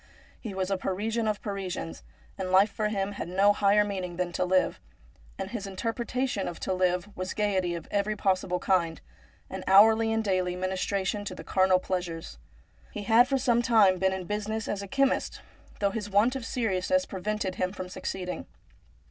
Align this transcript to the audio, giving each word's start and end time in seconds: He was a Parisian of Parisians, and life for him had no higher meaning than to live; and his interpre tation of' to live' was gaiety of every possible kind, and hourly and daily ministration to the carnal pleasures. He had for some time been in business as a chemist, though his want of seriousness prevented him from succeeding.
He 0.39 0.55
was 0.55 0.71
a 0.71 0.79
Parisian 0.79 1.27
of 1.27 1.43
Parisians, 1.43 2.01
and 2.35 2.49
life 2.51 2.71
for 2.71 2.87
him 2.87 3.11
had 3.11 3.27
no 3.27 3.53
higher 3.53 3.83
meaning 3.85 4.15
than 4.15 4.31
to 4.31 4.43
live; 4.43 4.79
and 5.37 5.51
his 5.51 5.67
interpre 5.67 6.05
tation 6.07 6.47
of' 6.47 6.59
to 6.61 6.73
live' 6.73 7.07
was 7.15 7.35
gaiety 7.35 7.75
of 7.75 7.87
every 7.91 8.15
possible 8.15 8.57
kind, 8.57 8.99
and 9.47 9.63
hourly 9.67 10.11
and 10.11 10.23
daily 10.23 10.55
ministration 10.55 11.23
to 11.25 11.35
the 11.35 11.43
carnal 11.43 11.77
pleasures. 11.77 12.39
He 12.89 13.03
had 13.03 13.27
for 13.27 13.37
some 13.37 13.61
time 13.61 13.99
been 13.99 14.11
in 14.11 14.23
business 14.25 14.67
as 14.67 14.81
a 14.81 14.87
chemist, 14.87 15.41
though 15.79 15.91
his 15.91 16.09
want 16.09 16.35
of 16.35 16.47
seriousness 16.47 17.05
prevented 17.05 17.53
him 17.61 17.71
from 17.71 17.87
succeeding. 17.87 18.47